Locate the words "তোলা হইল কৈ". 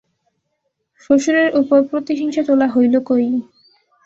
2.47-3.23